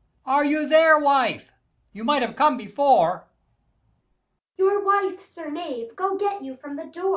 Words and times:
_Are 0.24 0.46
you, 0.46 0.66
there, 0.66 0.98
wife? 0.98 1.52
you 1.92 2.04
might 2.04 2.22
have 2.22 2.34
come 2.34 2.56
before. 2.56 3.28
Adr. 4.58 4.64
[Within] 4.64 4.64
Your 4.66 4.80
wife, 4.82 5.20
sir 5.20 5.50
knave! 5.50 5.94
go 5.94 6.16
get 6.16 6.40
you 6.40 6.56
from 6.56 6.76
the 6.76 6.86
door. 6.86 7.08